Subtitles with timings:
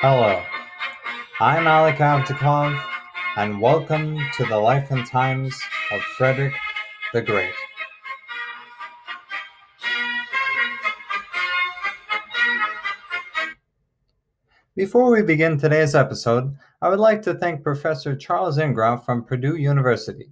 [0.00, 0.44] Hello,
[1.40, 2.78] I'm Alek Avdakov,
[3.38, 5.58] and welcome to the life and times
[5.90, 6.52] of Frederick
[7.14, 7.54] the Great.
[14.74, 19.56] Before we begin today's episode, I would like to thank Professor Charles Ingrao from Purdue
[19.56, 20.30] University.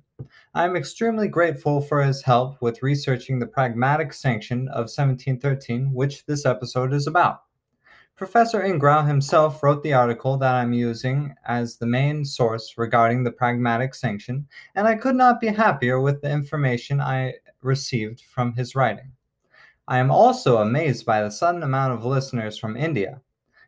[0.52, 6.26] I am extremely grateful for his help with researching the Pragmatic Sanction of 1713, which
[6.26, 7.44] this episode is about.
[8.16, 13.32] Professor Ingrao himself wrote the article that I'm using as the main source regarding the
[13.32, 14.46] pragmatic sanction,
[14.76, 19.10] and I could not be happier with the information I received from his writing.
[19.88, 23.20] I am also amazed by the sudden amount of listeners from India.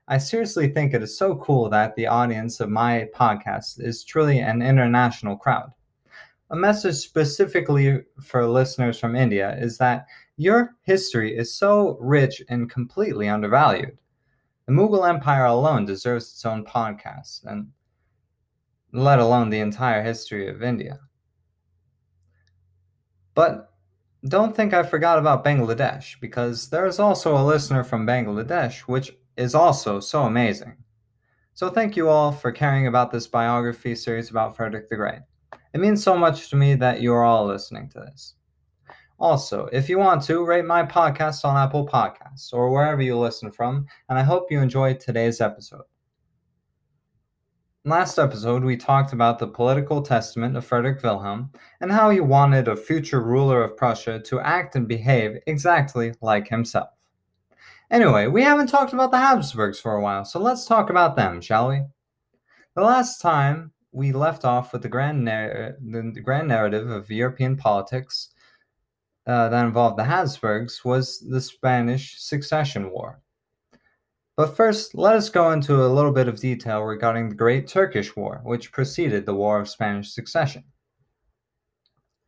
[0.07, 4.39] I seriously think it is so cool that the audience of my podcast is truly
[4.39, 5.73] an international crowd.
[6.51, 12.71] A message specifically for listeners from India is that your history is so rich and
[12.71, 13.99] completely undervalued.
[14.67, 17.69] The Mughal Empire alone deserves its own podcast, and
[18.93, 20.99] let alone the entire history of India.
[23.35, 23.73] But
[24.27, 29.13] don't think I forgot about Bangladesh, because there is also a listener from Bangladesh, which
[29.37, 30.77] is also so amazing.
[31.55, 35.21] So thank you all for caring about this biography series about Frederick the Great.
[35.75, 38.35] It means so much to me that you are all listening to this.
[39.19, 43.51] Also, if you want to, rate my podcast on Apple Podcasts or wherever you listen
[43.51, 45.85] from, and I hope you enjoyed today's episode.
[47.87, 51.51] Last episode, we talked about the political testament of Frederick Wilhelm
[51.81, 56.49] and how he wanted a future ruler of Prussia to act and behave exactly like
[56.49, 56.91] himself.
[57.91, 61.41] Anyway, we haven't talked about the Habsburgs for a while, so let's talk about them,
[61.41, 61.85] shall we?
[62.75, 67.57] The last time we left off with the grand, narr- the grand narrative of European
[67.57, 68.29] politics
[69.27, 73.21] uh, that involved the Habsburgs was the Spanish Succession War.
[74.37, 78.15] But first, let us go into a little bit of detail regarding the Great Turkish
[78.15, 80.63] War, which preceded the War of Spanish Succession.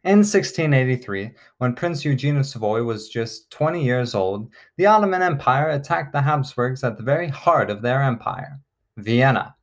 [0.05, 5.71] In 1683, when Prince Eugene of Savoy was just 20 years old, the Ottoman Empire
[5.71, 8.59] attacked the Habsburgs at the very heart of their empire,
[8.97, 9.55] Vienna.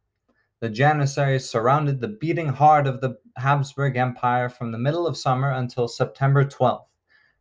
[0.59, 5.51] The Janissaries surrounded the beating heart of the Habsburg Empire from the middle of summer
[5.51, 6.85] until September 12th.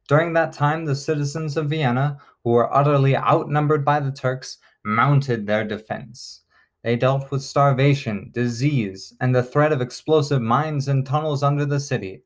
[0.08, 5.46] During that time, the citizens of Vienna, who were utterly outnumbered by the Turks, mounted
[5.46, 6.42] their defense.
[6.82, 11.80] They dealt with starvation, disease, and the threat of explosive mines and tunnels under the
[11.80, 12.22] city.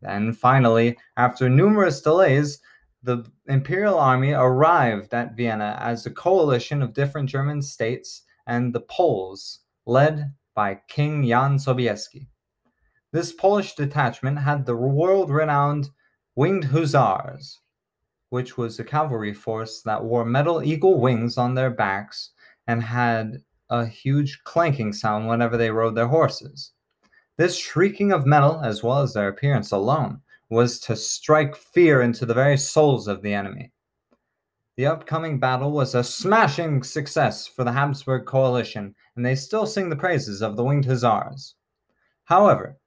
[0.00, 2.58] Then, finally, after numerous delays,
[3.04, 8.80] the imperial army arrived at Vienna as a coalition of different German states and the
[8.80, 12.26] Poles, led by King Jan Sobieski.
[13.12, 15.90] This Polish detachment had the world renowned
[16.34, 17.60] Winged Hussars,
[18.30, 22.30] which was a cavalry force that wore metal eagle wings on their backs
[22.66, 26.72] and had a huge clanking sound whenever they rode their horses.
[27.36, 32.24] This shrieking of metal, as well as their appearance alone, was to strike fear into
[32.24, 33.70] the very souls of the enemy.
[34.76, 39.90] The upcoming battle was a smashing success for the Habsburg coalition, and they still sing
[39.90, 41.56] the praises of the Winged Hussars.
[42.24, 42.78] However,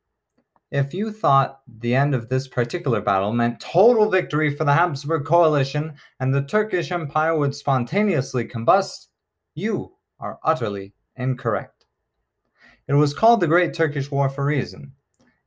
[0.75, 5.24] if you thought the end of this particular battle meant total victory for the Habsburg
[5.24, 9.08] coalition and the Turkish Empire would spontaneously combust,
[9.53, 11.85] you are utterly incorrect.
[12.90, 14.91] It was called the Great Turkish War for reason.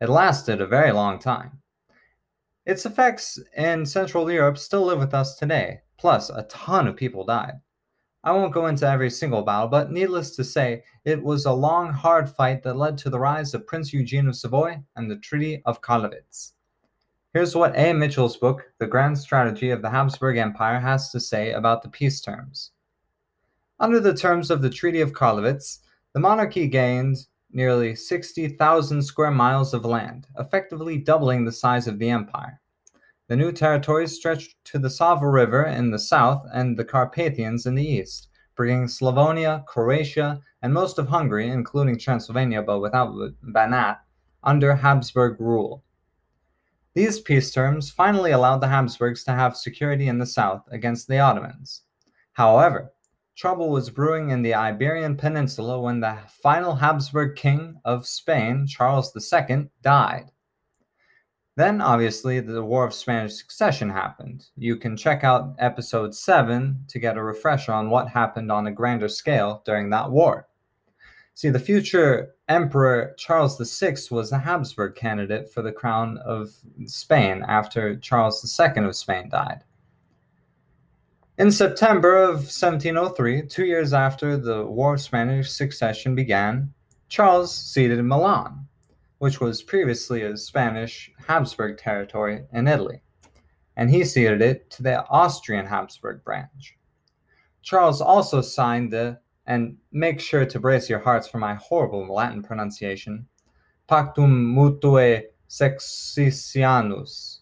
[0.00, 1.60] It lasted a very long time.
[2.64, 7.26] Its effects in Central Europe still live with us today, plus, a ton of people
[7.26, 7.60] died.
[8.24, 11.92] I won't go into every single battle, but needless to say, it was a long,
[11.92, 15.62] hard fight that led to the rise of Prince Eugene of Savoy and the Treaty
[15.64, 16.52] of Karlowitz.
[17.32, 17.92] Here's what A.
[17.92, 22.20] Mitchell's book, The Grand Strategy of the Habsburg Empire, has to say about the peace
[22.20, 22.72] terms.
[23.78, 25.78] Under the terms of the Treaty of Karlowitz,
[26.12, 27.18] the monarchy gained
[27.52, 32.60] nearly 60,000 square miles of land, effectively doubling the size of the empire.
[33.28, 37.74] The new territories stretched to the Sava River in the south and the Carpathians in
[37.74, 43.98] the east, bringing Slavonia, Croatia, and most of Hungary, including Transylvania but without Banat,
[44.42, 45.84] under Habsburg rule.
[46.94, 51.18] These peace terms finally allowed the Habsburgs to have security in the south against the
[51.18, 51.82] Ottomans.
[52.32, 52.92] However,
[53.36, 59.12] trouble was brewing in the Iberian Peninsula when the final Habsburg king of Spain, Charles
[59.14, 60.30] II, died.
[61.58, 64.46] Then, obviously, the War of Spanish Succession happened.
[64.56, 68.70] You can check out episode 7 to get a refresher on what happened on a
[68.70, 70.46] grander scale during that war.
[71.34, 76.50] See, the future Emperor Charles VI was a Habsburg candidate for the crown of
[76.86, 79.64] Spain after Charles II of Spain died.
[81.38, 86.72] In September of 1703, two years after the War of Spanish Succession began,
[87.08, 88.67] Charles ceded Milan,
[89.18, 93.02] which was previously a Spanish Habsburg territory in Italy,
[93.76, 96.76] and he ceded it to the Austrian Habsburg branch.
[97.62, 102.42] Charles also signed the, and make sure to brace your hearts for my horrible Latin
[102.42, 103.26] pronunciation,
[103.88, 107.38] Pactum Mutuae Successionis.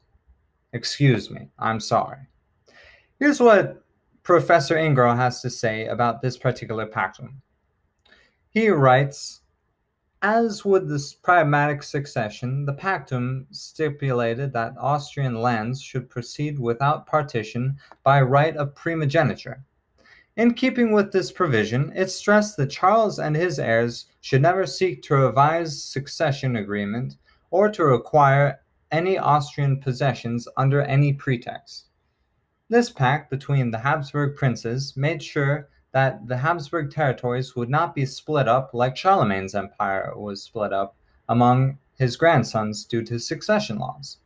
[0.73, 2.19] Excuse me, I'm sorry.
[3.19, 3.83] Here's what
[4.23, 7.41] Professor Ingrao has to say about this particular pactum.
[8.51, 9.43] He writes,
[10.23, 17.77] as with the pragmatic succession, the pactum stipulated that Austrian lands should proceed without partition
[18.03, 19.63] by right of primogeniture.
[20.37, 25.03] In keeping with this provision, it stressed that Charles and his heirs should never seek
[25.03, 27.17] to revise succession agreement
[27.51, 28.61] or to acquire
[28.91, 31.87] any Austrian possessions under any pretext.
[32.69, 38.05] This pact between the Habsburg princes made sure that the Habsburg territories would not be
[38.05, 40.95] split up like Charlemagne's empire was split up
[41.27, 44.19] among his grandsons due to succession laws.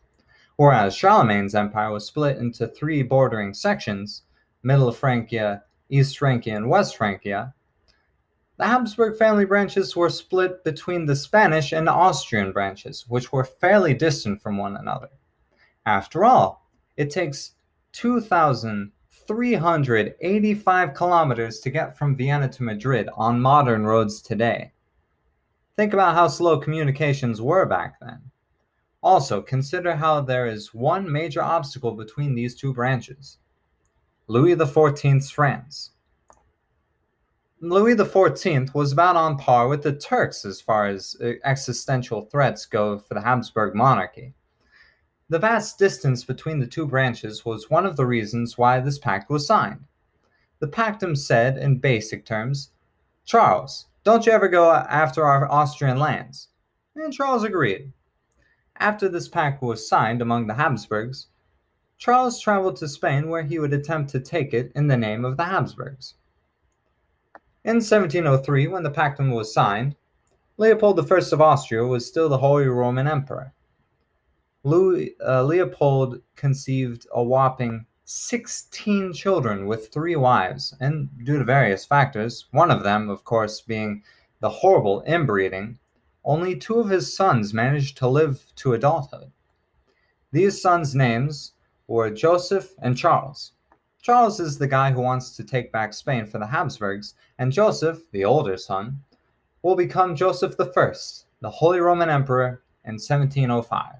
[0.56, 4.22] Whereas Charlemagne's empire was split into three bordering sections
[4.64, 7.54] Middle Francia, East Francia, and West Francia,
[8.56, 13.94] the Habsburg family branches were split between the Spanish and Austrian branches, which were fairly
[13.94, 15.10] distant from one another.
[15.86, 17.52] After all, it takes
[19.26, 24.72] 2,385 kilometers to get from Vienna to Madrid on modern roads today.
[25.76, 28.20] Think about how slow communications were back then.
[29.02, 33.38] Also, consider how there is one major obstacle between these two branches
[34.26, 35.90] Louis XIV's France.
[37.62, 42.64] Louis XIV was about on par with the Turks as far as uh, existential threats
[42.64, 44.34] go for the Habsburg monarchy.
[45.30, 49.30] The vast distance between the two branches was one of the reasons why this pact
[49.30, 49.84] was signed.
[50.58, 52.72] The pactum said, in basic terms,
[53.24, 56.48] Charles, don't you ever go after our Austrian lands.
[56.96, 57.92] And Charles agreed.
[58.80, 61.28] After this pact was signed among the Habsburgs,
[61.96, 65.36] Charles traveled to Spain where he would attempt to take it in the name of
[65.36, 66.14] the Habsburgs.
[67.62, 69.94] In 1703, when the pactum was signed,
[70.56, 73.54] Leopold I of Austria was still the Holy Roman Emperor.
[74.62, 81.86] Louis, uh, Leopold conceived a whopping 16 children with three wives, and due to various
[81.86, 84.02] factors, one of them, of course, being
[84.40, 85.78] the horrible inbreeding,
[86.24, 89.32] only two of his sons managed to live to adulthood.
[90.30, 91.52] These sons' names
[91.86, 93.52] were Joseph and Charles.
[94.02, 98.02] Charles is the guy who wants to take back Spain for the Habsburgs, and Joseph,
[98.10, 99.02] the older son,
[99.62, 100.92] will become Joseph I,
[101.40, 103.94] the Holy Roman Emperor, in 1705.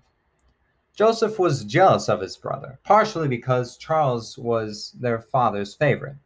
[0.94, 6.16] Joseph was jealous of his brother, partially because Charles was their father's favorite.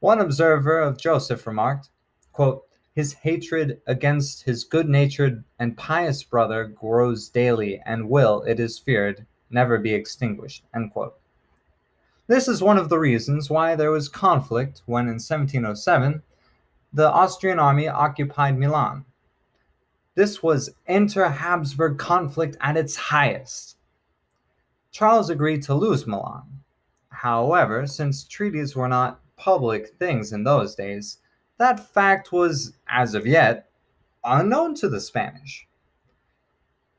[0.00, 1.90] One observer of Joseph remarked,
[2.32, 2.64] quote,
[2.94, 8.78] His hatred against his good natured and pious brother grows daily and will, it is
[8.78, 10.64] feared, never be extinguished.
[12.28, 16.22] This is one of the reasons why there was conflict when in 1707
[16.92, 19.04] the Austrian army occupied Milan.
[20.16, 23.76] This was inter Habsburg conflict at its highest.
[24.90, 26.62] Charles agreed to lose Milan.
[27.10, 31.18] However, since treaties were not public things in those days,
[31.58, 33.68] that fact was, as of yet,
[34.24, 35.68] unknown to the Spanish.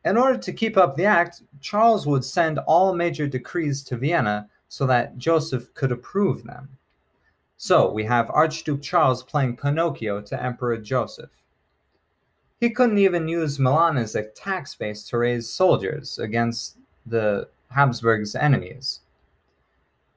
[0.06, 4.48] In order to keep up the act, Charles would send all major decrees to Vienna
[4.68, 6.70] so that Joseph could approve them.
[7.58, 11.32] So we have Archduke Charles playing Pinocchio to Emperor Joseph.
[12.60, 18.36] He couldn't even use Milan as a tax base to raise soldiers against the Habsburg's
[18.36, 19.02] enemies.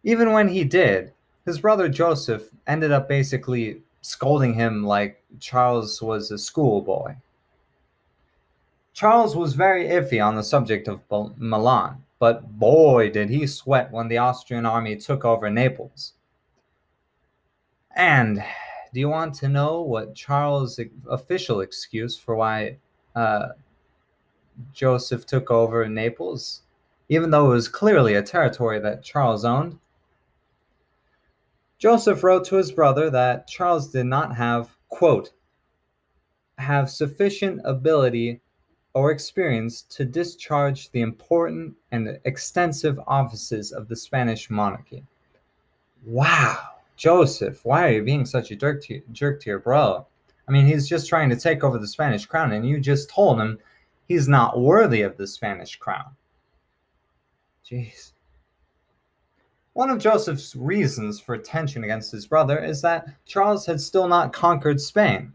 [0.02, 1.12] Even when he did,
[1.44, 7.14] his brother Joseph ended up basically scolding him like Charles was a schoolboy.
[8.94, 11.00] Charles was very iffy on the subject of
[11.37, 16.14] Milan, but boy did he sweat when the Austrian army took over Naples.
[17.94, 18.42] And
[18.92, 22.76] do you want to know what Charles' official excuse for why
[23.14, 23.49] uh,
[24.73, 26.62] Joseph took over Naples,
[27.09, 29.78] even though it was clearly a territory that Charles owned?
[31.78, 35.30] Joseph wrote to his brother that Charles did not have, quote,
[36.59, 38.40] have sufficient ability
[38.92, 45.04] or experience to discharge the important and extensive offices of the Spanish monarchy.
[46.04, 46.70] Wow.
[47.00, 50.07] Joseph, why are you being such a jerk to, jerk to your bro?
[50.47, 53.40] I mean, he's just trying to take over the Spanish crown, and you just told
[53.40, 53.59] him
[54.07, 56.14] he's not worthy of the Spanish crown.
[57.64, 58.12] Jeez.
[59.73, 64.35] One of Joseph's reasons for tension against his brother is that Charles had still not
[64.35, 65.33] conquered Spain.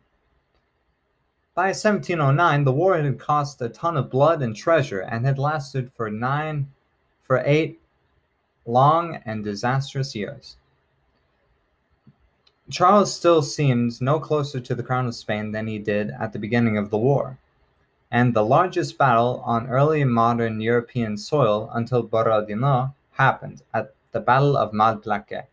[1.56, 5.92] By 1709, the war had cost a ton of blood and treasure and had lasted
[5.94, 6.72] for nine,
[7.24, 7.82] for eight
[8.68, 10.58] long and disastrous years.
[12.72, 16.40] Charles still seemed no closer to the crown of Spain than he did at the
[16.40, 17.38] beginning of the war,
[18.10, 24.58] and the largest battle on early modern European soil until Borodino happened at the Battle
[24.58, 25.46] of Malplaquet.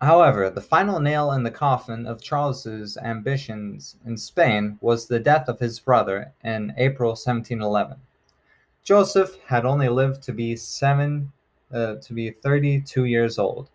[0.00, 5.48] However, the final nail in the coffin of Charles's ambitions in Spain was the death
[5.48, 7.96] of his brother in April 1711.
[8.84, 11.32] Joseph had only lived to be seven,
[11.72, 13.70] uh, to be 32 years old.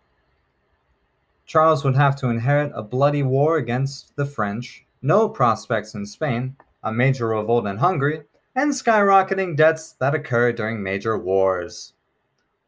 [1.50, 6.54] Charles would have to inherit a bloody war against the French, no prospects in Spain,
[6.84, 8.22] a major revolt in Hungary,
[8.54, 11.94] and skyrocketing debts that occur during major wars.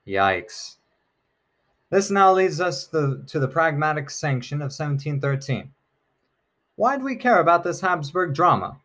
[0.05, 0.79] Yikes.
[1.91, 5.71] This now leads us to, to the Pragmatic Sanction of 1713.
[6.75, 8.81] Why do we care about this Habsburg drama?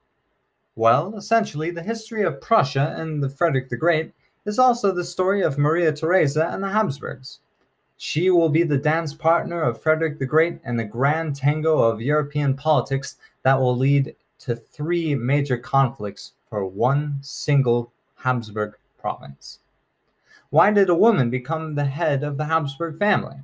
[0.75, 4.13] Well, essentially, the history of Prussia and the Frederick the Great
[4.46, 7.39] is also the story of Maria Theresa and the Habsburgs.
[8.00, 12.00] She will be the dance partner of Frederick the Great and the grand tango of
[12.00, 19.60] European politics that will lead to three major conflicts for one single Habsburg province.
[20.51, 23.38] Why did a woman become the head of the Habsburg family?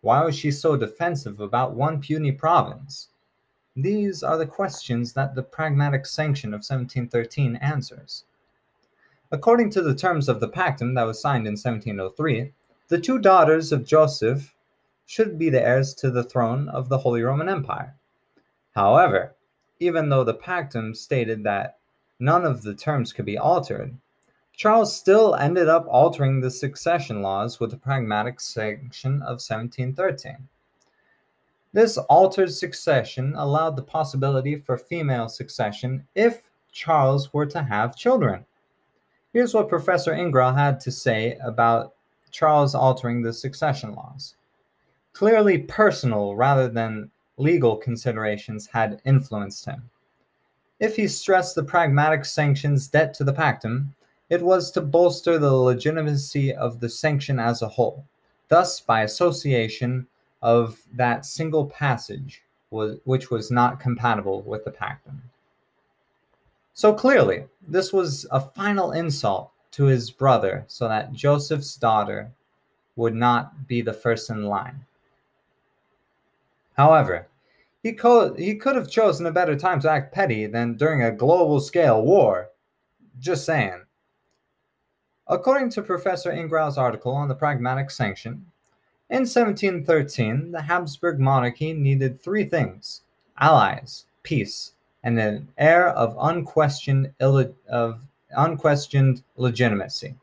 [0.00, 3.08] Why was she so defensive about one puny province?
[3.76, 8.24] These are the questions that the Pragmatic Sanction of 1713 answers.
[9.30, 12.52] According to the terms of the Pactum that was signed in 1703,
[12.90, 14.52] the two daughters of Joseph
[15.06, 17.94] should be the heirs to the throne of the Holy Roman Empire.
[18.74, 19.36] However,
[19.78, 21.78] even though the Pactum stated that
[22.18, 23.96] none of the terms could be altered,
[24.52, 30.48] Charles still ended up altering the succession laws with the Pragmatic Sanction of 1713.
[31.72, 36.42] This altered succession allowed the possibility for female succession if
[36.72, 38.44] Charles were to have children.
[39.32, 41.94] Here's what Professor Ingrao had to say about
[42.30, 44.34] Charles altering the succession laws.
[45.12, 49.90] Clearly personal rather than legal considerations had influenced him.
[50.78, 53.94] If he stressed the pragmatic sanction's debt to the pactum,
[54.30, 58.04] it was to bolster the legitimacy of the sanction as a whole,
[58.48, 60.06] thus, by association
[60.40, 65.20] of that single passage, was, which was not compatible with the pactum.
[66.72, 72.30] So clearly, this was a final insult to his brother so that Joseph's daughter
[72.96, 74.84] would not be the first in line.
[76.76, 77.28] However,
[77.82, 81.12] he could, he could have chosen a better time to act petty than during a
[81.12, 82.50] global scale war.
[83.18, 83.82] Just saying.
[85.26, 88.46] According to Professor Ingrao's article on the Pragmatic Sanction,
[89.08, 93.02] in 1713, the Habsburg monarchy needed three things
[93.38, 94.72] allies, peace,
[95.02, 98.00] and an air of unquestioned, of
[98.36, 100.16] unquestioned legitimacy.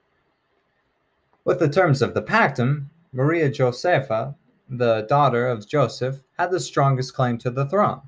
[1.45, 4.35] With the terms of the pactum, Maria Josepha,
[4.69, 8.01] the daughter of Joseph, had the strongest claim to the throne.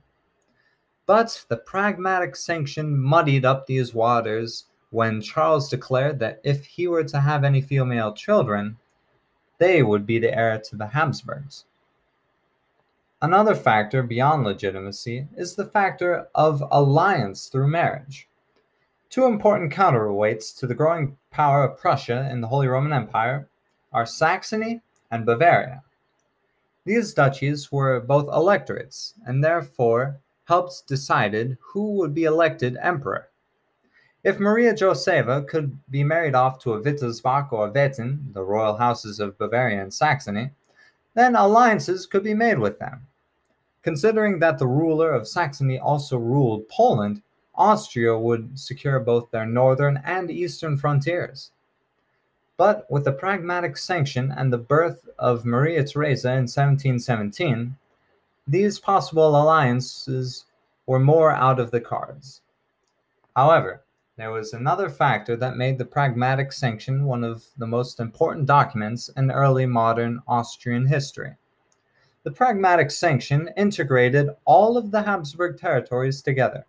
[1.06, 7.04] But the pragmatic sanction muddied up these waters when Charles declared that if he were
[7.04, 8.78] to have any female children,
[9.58, 11.66] they would be the heir to the Habsburgs.
[13.22, 18.29] Another factor beyond legitimacy is the factor of alliance through marriage.
[19.10, 23.50] Two important counterweights to the growing power of Prussia in the Holy Roman Empire
[23.92, 25.82] are Saxony and Bavaria.
[26.86, 33.30] These duchies were both electorates and therefore helped decided who would be elected emperor.
[34.24, 38.78] If Maria Josepha could be married off to a Wittelsbach or a Wettin, the royal
[38.78, 40.52] houses of Bavaria and Saxony,
[41.16, 43.08] then alliances could be made with them.
[43.82, 47.24] Considering that the ruler of Saxony also ruled Poland,
[47.60, 51.52] Austria would secure both their northern and eastern frontiers.
[52.58, 57.76] But with the pragmatic sanction and the birth of Maria Theresa in 1717,
[58.48, 60.46] these possible alliances
[60.86, 62.42] were more out of the cards.
[63.36, 63.84] However,
[64.18, 69.10] there was another factor that made the pragmatic sanction one of the most important documents
[69.16, 71.36] in early modern Austrian history.
[72.24, 76.66] The pragmatic sanction integrated all of the Habsburg territories together.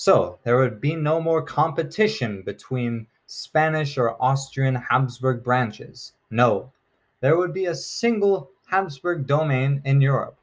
[0.00, 6.12] So there would be no more competition between Spanish or Austrian Habsburg branches.
[6.30, 6.70] No,
[7.18, 10.38] there would be a single Habsburg domain in Europe.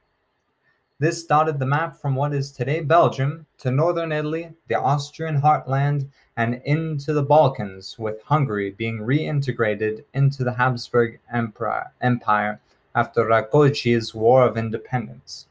[1.00, 6.10] This dotted the map from what is today Belgium to northern Italy, the Austrian heartland,
[6.36, 12.60] and into the Balkans, with Hungary being reintegrated into the Habsburg Empire
[12.94, 15.48] after Rákóczi's War of Independence.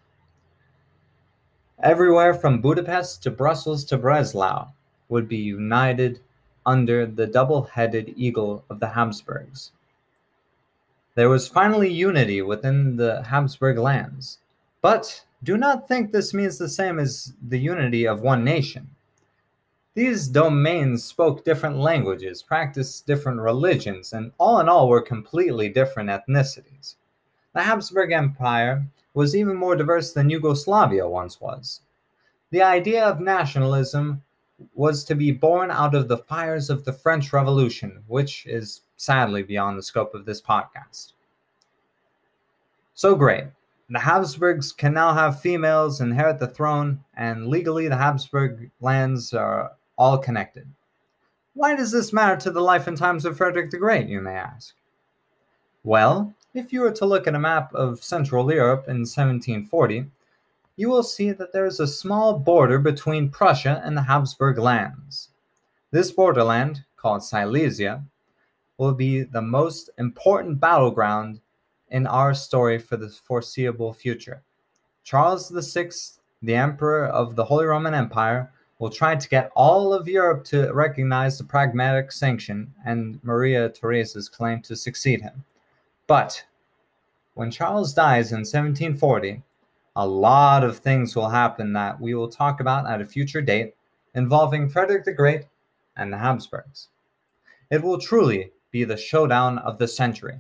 [1.83, 4.69] Everywhere from Budapest to Brussels to Breslau
[5.09, 6.21] would be united
[6.65, 9.73] under the double headed eagle of the Habsburgs.
[11.15, 14.39] There was finally unity within the Habsburg lands.
[14.83, 18.91] But do not think this means the same as the unity of one nation.
[19.95, 26.11] These domains spoke different languages, practiced different religions, and all in all were completely different
[26.11, 26.97] ethnicities.
[27.53, 31.81] The Habsburg Empire was even more diverse than Yugoslavia once was.
[32.51, 34.23] The idea of nationalism
[34.75, 39.43] was to be born out of the fires of the French Revolution, which is sadly
[39.43, 41.13] beyond the scope of this podcast.
[42.95, 43.45] So great.
[43.91, 49.73] The Habsburgs can now have females inherit the throne, and legally the Habsburg lands are
[49.99, 50.67] all connected.
[51.55, 54.35] Why does this matter to the life and times of Frederick the Great, you may
[54.35, 54.75] ask?
[55.83, 60.07] Well, if you were to look at a map of Central Europe in 1740,
[60.77, 65.31] you will see that there is a small border between Prussia and the Habsburg lands.
[65.91, 68.05] This borderland, called Silesia,
[68.79, 71.41] will be the most important battleground
[71.91, 74.43] in our story for the foreseeable future.
[75.03, 75.91] Charles VI,
[76.43, 80.73] the Emperor of the Holy Roman Empire, will try to get all of Europe to
[80.73, 85.45] recognize the pragmatic sanction and Maria Theresa's claim to succeed him.
[86.07, 86.45] But
[87.35, 89.43] when Charles dies in 1740,
[89.97, 93.75] a lot of things will happen that we will talk about at a future date
[94.15, 95.47] involving Frederick the Great
[95.97, 96.89] and the Habsburgs.
[97.71, 100.39] It will truly be the showdown of the century.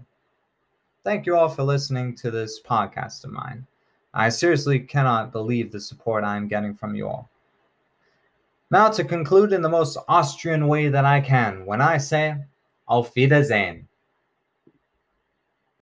[1.03, 3.67] Thank you all for listening to this podcast of mine.
[4.13, 7.29] I seriously cannot believe the support I am getting from you all.
[8.71, 12.37] Now, to conclude in the most Austrian way that I can, when I say
[12.89, 13.87] Auf Wiedersehen.